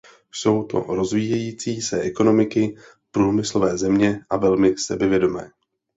[0.31, 2.75] Jsou to rozvíjející se ekonomiky,
[3.11, 5.51] průmyslové země, a velmi sebevědomé.